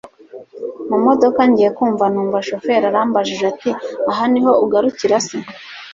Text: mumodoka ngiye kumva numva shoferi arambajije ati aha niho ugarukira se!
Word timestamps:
mumodoka 0.89 1.41
ngiye 1.49 1.69
kumva 1.77 2.05
numva 2.13 2.39
shoferi 2.47 2.85
arambajije 2.91 3.43
ati 3.53 3.69
aha 4.11 4.23
niho 4.31 4.51
ugarukira 4.63 5.17
se! 5.27 5.37